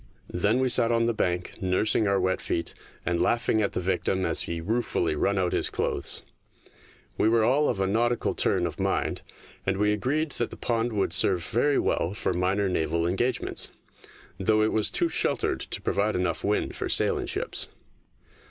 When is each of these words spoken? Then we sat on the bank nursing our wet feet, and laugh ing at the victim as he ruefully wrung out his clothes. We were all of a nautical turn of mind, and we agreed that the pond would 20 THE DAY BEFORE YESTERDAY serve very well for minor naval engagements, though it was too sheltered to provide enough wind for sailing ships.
Then 0.33 0.59
we 0.61 0.67
sat 0.67 0.91
on 0.91 1.05
the 1.05 1.13
bank 1.13 1.61
nursing 1.61 2.07
our 2.07 2.19
wet 2.19 2.41
feet, 2.41 2.73
and 3.05 3.19
laugh 3.19 3.47
ing 3.47 3.61
at 3.61 3.73
the 3.73 3.79
victim 3.79 4.25
as 4.25 4.41
he 4.49 4.59
ruefully 4.59 5.13
wrung 5.13 5.37
out 5.37 5.51
his 5.51 5.69
clothes. 5.69 6.23
We 7.19 7.29
were 7.29 7.43
all 7.43 7.69
of 7.69 7.79
a 7.79 7.85
nautical 7.85 8.33
turn 8.33 8.65
of 8.65 8.79
mind, 8.79 9.21
and 9.63 9.77
we 9.77 9.93
agreed 9.93 10.31
that 10.31 10.49
the 10.49 10.57
pond 10.57 10.91
would 10.93 11.11
20 11.11 11.11
THE 11.11 11.11
DAY 11.11 11.13
BEFORE 11.13 11.33
YESTERDAY 11.35 11.39
serve 11.39 11.61
very 11.61 11.77
well 11.77 12.13
for 12.15 12.33
minor 12.33 12.67
naval 12.67 13.05
engagements, 13.05 13.69
though 14.39 14.63
it 14.63 14.73
was 14.73 14.89
too 14.89 15.07
sheltered 15.07 15.59
to 15.59 15.81
provide 15.83 16.15
enough 16.15 16.43
wind 16.43 16.75
for 16.75 16.89
sailing 16.89 17.27
ships. 17.27 17.69